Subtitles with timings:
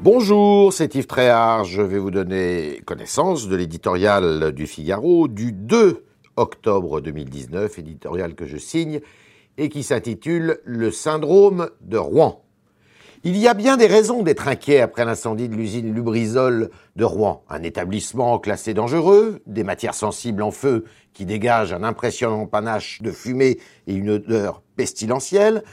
[0.00, 1.64] Bonjour, c'est Yves Tréhard.
[1.64, 6.04] Je vais vous donner connaissance de l'éditorial du Figaro du 2
[6.36, 9.00] octobre 2019, éditorial que je signe
[9.56, 12.44] et qui s'intitule Le syndrome de Rouen.
[13.24, 17.42] Il y a bien des raisons d'être inquiet après l'incendie de l'usine Lubrizol de Rouen,
[17.48, 23.10] un établissement classé dangereux, des matières sensibles en feu qui dégagent un impressionnant panache de
[23.10, 23.58] fumée
[23.88, 25.64] et une odeur pestilentielle,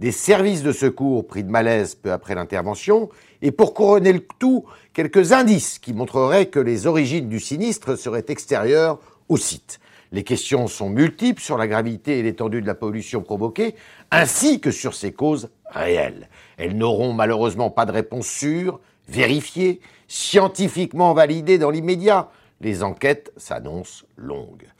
[0.00, 3.08] des services de secours pris de malaise peu après l'intervention,
[3.42, 8.26] et pour couronner le tout, quelques indices qui montreraient que les origines du sinistre seraient
[8.28, 9.80] extérieures au site.
[10.12, 13.74] Les questions sont multiples sur la gravité et l'étendue de la pollution provoquée,
[14.10, 16.28] ainsi que sur ses causes réelles.
[16.56, 22.28] Elles n'auront malheureusement pas de réponse sûre, vérifiée, scientifiquement validée dans l'immédiat.
[22.64, 24.72] Les enquêtes s'annoncent longues.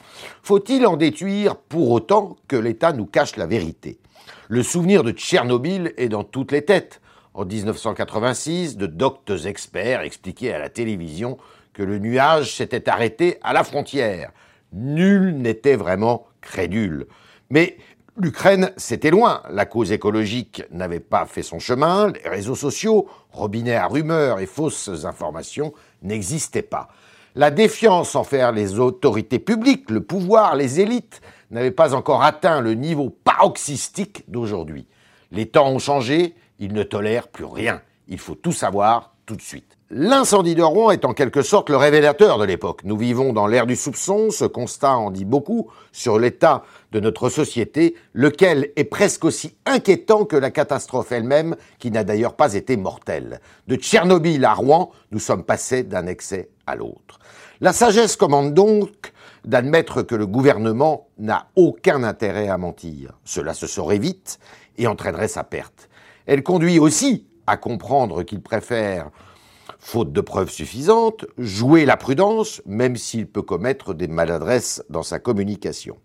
[0.42, 3.98] Faut-il en déduire pour autant que l'État nous cache la vérité?
[4.48, 7.02] Le souvenir de Tchernobyl est dans toutes les têtes.
[7.34, 11.36] En 1986, de doctes experts expliquaient à la télévision
[11.74, 14.32] que le nuage s'était arrêté à la frontière.
[14.72, 17.06] Nul n'était vraiment crédule.
[17.50, 17.76] Mais
[18.16, 19.42] l'Ukraine, c'était loin.
[19.50, 22.10] La cause écologique n'avait pas fait son chemin.
[22.12, 26.88] Les réseaux sociaux, robinets à rumeurs et fausses informations n'existaient pas.
[27.36, 32.74] La défiance envers les autorités publiques, le pouvoir, les élites, n'avait pas encore atteint le
[32.74, 34.86] niveau paroxystique d'aujourd'hui.
[35.32, 37.82] Les temps ont changé, ils ne tolèrent plus rien.
[38.06, 39.76] Il faut tout savoir tout de suite.
[39.90, 42.80] L'incendie de Rouen est en quelque sorte le révélateur de l'époque.
[42.84, 47.28] Nous vivons dans l'ère du soupçon, ce constat en dit beaucoup sur l'état de notre
[47.28, 52.76] société, lequel est presque aussi inquiétant que la catastrophe elle-même, qui n'a d'ailleurs pas été
[52.76, 53.40] mortelle.
[53.68, 57.18] De Tchernobyl à Rouen, nous sommes passés d'un excès à l'autre.
[57.60, 59.12] La sagesse commande donc
[59.44, 63.12] d'admettre que le gouvernement n'a aucun intérêt à mentir.
[63.24, 64.38] Cela se saurait vite
[64.76, 65.88] et entraînerait sa perte.
[66.26, 69.10] Elle conduit aussi à comprendre qu'il préfère,
[69.78, 75.18] faute de preuves suffisantes, jouer la prudence, même s'il peut commettre des maladresses dans sa
[75.18, 75.98] communication.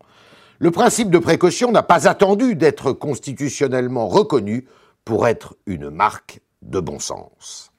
[0.59, 4.67] Le principe de précaution n'a pas attendu d'être constitutionnellement reconnu
[5.05, 7.71] pour être une marque de bon sens.